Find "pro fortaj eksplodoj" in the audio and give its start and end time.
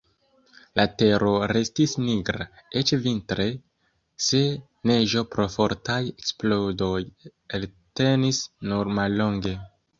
5.37-6.99